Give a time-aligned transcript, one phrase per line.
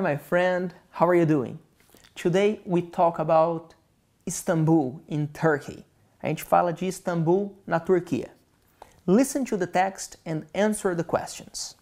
[0.00, 0.72] my friend.
[0.90, 1.58] How are you doing?
[2.14, 3.74] Today we talk about
[4.26, 5.84] Istanbul in Turkey.
[6.22, 8.28] A gente fala de Istanbul na Turquia.
[9.06, 11.74] Listen to the text and answer the questions.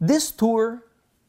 [0.00, 0.84] This tour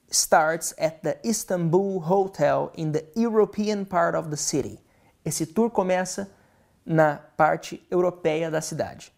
[0.09, 4.79] starts at the Istanbul Hotel in the European part of the city.
[5.25, 6.29] Esse tour começa
[6.85, 9.11] na parte europeia da cidade.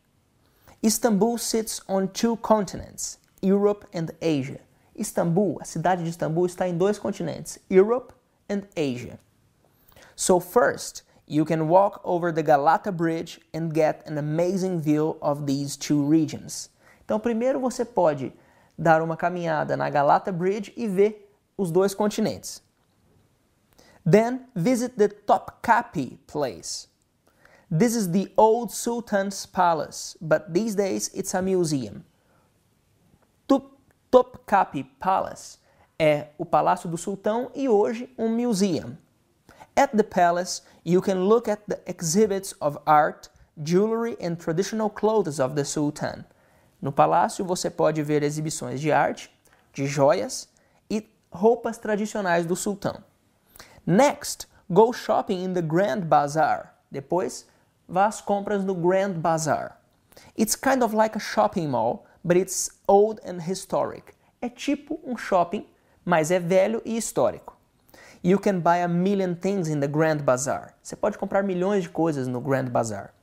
[0.83, 4.59] Istanbul sits on two continents, Europe and Asia.
[4.95, 8.13] Istambul, a cidade de Istambul está em dois continentes, Europe
[8.49, 9.19] and Asia.
[10.15, 15.45] So first, you can walk over the Galata Bridge and get an amazing view of
[15.45, 16.69] these two regions.
[17.03, 18.33] Então, primeiro você pode
[18.77, 22.61] dar uma caminhada na Galata Bridge e ver os dois continentes.
[24.05, 26.87] Then visit the Topkapi place.
[27.71, 32.05] This is the old Sultan's palace, but these days it's a museum.
[34.09, 35.57] Topkapi Palace
[35.97, 38.97] é o Palácio do Sultão e hoje um museum.
[39.75, 43.29] At the palace, you can look at the exhibits of art,
[43.61, 46.23] jewelry and traditional clothes of the Sultan.
[46.81, 49.29] No palácio você pode ver exibições de arte,
[49.73, 50.47] de joias
[50.89, 53.03] e roupas tradicionais do sultão.
[53.85, 56.75] Next, go shopping in the Grand Bazaar.
[56.91, 57.47] Depois,
[57.87, 59.79] vá às compras no Grand Bazaar.
[60.37, 64.15] It's kind of like a shopping mall, but it's old and historic.
[64.41, 65.67] É tipo um shopping,
[66.03, 67.55] mas é velho e histórico.
[68.23, 70.73] You can buy a million things in the Grand Bazaar.
[70.81, 73.13] Você pode comprar milhões de coisas no Grand Bazaar.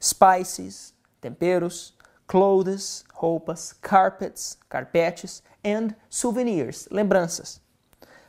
[0.00, 1.94] Spices, temperos,
[2.26, 7.60] clothes, roupas, carpets, carpetes, and souvenirs, lembranças.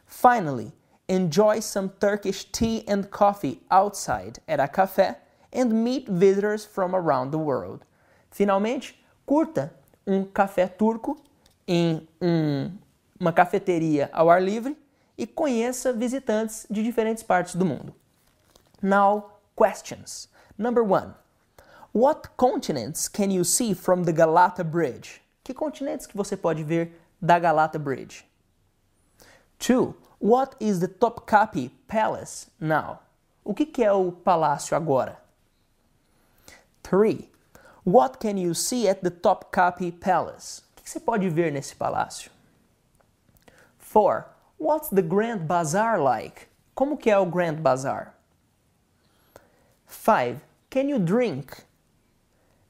[0.05, 0.73] Finally,
[1.07, 5.15] enjoy some Turkish tea and coffee outside at a café
[5.53, 7.85] and meet visitors from around the world.
[8.29, 8.95] Finalmente,
[9.25, 9.71] curta
[10.05, 11.17] um café turco
[11.67, 12.71] em um,
[13.19, 14.77] uma cafeteria ao ar livre
[15.17, 17.93] e conheça visitantes de diferentes partes do mundo.
[18.81, 20.27] Now, questions.
[20.57, 21.13] Number one.
[21.93, 25.21] What continents can you see from the Galata Bridge?
[25.43, 28.25] Que continentes que você pode ver da Galata Bridge?
[29.59, 29.95] Two.
[30.19, 32.99] What is the Topkapi Palace now?
[33.43, 35.19] O que, que é o palácio agora?
[36.81, 37.32] 3.
[37.85, 40.61] What can you see at the Topkapi Palace?
[40.77, 42.31] O que você pode ver nesse palácio?
[43.77, 44.25] 4.
[44.57, 46.47] What's the Grand Bazaar like?
[46.73, 48.13] Como que é o Grand Bazaar?
[49.85, 50.39] 5.
[50.69, 51.65] Can you drink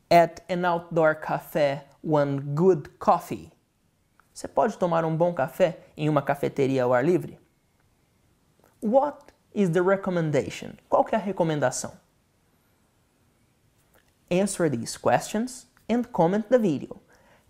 [0.10, 3.52] at an outdoor cafe one good coffee?
[4.34, 7.38] Você pode tomar um bom café em uma cafeteria ao ar livre?
[8.82, 10.72] What is the recommendation?
[10.90, 12.03] Qual que é a recomendação?
[14.30, 17.02] Answer these questions and comment the video.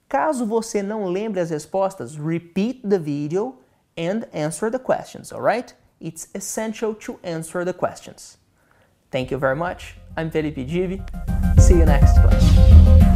[0.09, 3.55] Caso você não lembre as respostas, repeat the video
[3.97, 5.73] and answer the questions, alright?
[5.99, 8.37] It's essential to answer the questions.
[9.09, 9.95] Thank you very much.
[10.17, 11.01] I'm Felipe Divi.
[11.57, 13.12] See you next class.